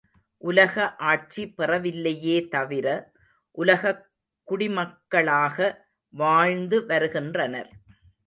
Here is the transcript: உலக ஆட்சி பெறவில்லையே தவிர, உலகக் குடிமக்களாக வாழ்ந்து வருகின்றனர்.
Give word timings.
உலக 0.37 0.95
ஆட்சி 0.95 1.53
பெறவில்லையே 1.57 2.47
தவிர, 2.47 3.11
உலகக் 3.51 4.09
குடிமக்களாக 4.47 5.75
வாழ்ந்து 6.13 6.85
வருகின்றனர். 6.85 7.69